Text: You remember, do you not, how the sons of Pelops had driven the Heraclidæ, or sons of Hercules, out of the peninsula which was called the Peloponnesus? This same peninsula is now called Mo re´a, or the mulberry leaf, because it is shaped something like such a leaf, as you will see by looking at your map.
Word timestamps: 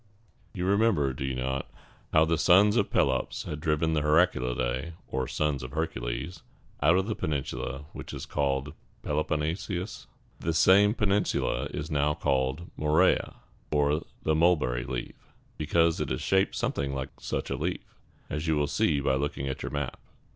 You 0.55 0.65
remember, 0.65 1.13
do 1.13 1.23
you 1.23 1.35
not, 1.35 1.69
how 2.11 2.25
the 2.25 2.39
sons 2.39 2.75
of 2.75 2.89
Pelops 2.89 3.43
had 3.43 3.59
driven 3.59 3.93
the 3.93 4.01
Heraclidæ, 4.01 4.93
or 5.07 5.27
sons 5.27 5.61
of 5.61 5.73
Hercules, 5.73 6.41
out 6.81 6.97
of 6.97 7.05
the 7.05 7.13
peninsula 7.13 7.85
which 7.93 8.11
was 8.11 8.25
called 8.25 8.65
the 8.69 8.73
Peloponnesus? 9.03 10.07
This 10.39 10.57
same 10.57 10.95
peninsula 10.95 11.65
is 11.65 11.91
now 11.91 12.15
called 12.15 12.71
Mo 12.75 12.87
re´a, 12.87 13.35
or 13.69 14.01
the 14.23 14.33
mulberry 14.33 14.85
leaf, 14.85 15.17
because 15.59 15.99
it 16.01 16.09
is 16.11 16.19
shaped 16.19 16.55
something 16.55 16.95
like 16.95 17.09
such 17.19 17.51
a 17.51 17.55
leaf, 17.55 17.83
as 18.27 18.47
you 18.47 18.55
will 18.55 18.65
see 18.65 18.99
by 19.01 19.13
looking 19.13 19.47
at 19.47 19.61
your 19.61 19.69
map. 19.69 19.99